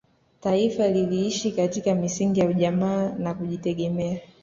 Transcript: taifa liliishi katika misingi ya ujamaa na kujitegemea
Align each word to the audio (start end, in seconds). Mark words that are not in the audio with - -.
taifa 0.39 0.87
liliishi 0.87 1.51
katika 1.51 1.95
misingi 1.95 2.39
ya 2.39 2.47
ujamaa 2.47 3.09
na 3.19 3.33
kujitegemea 3.33 4.19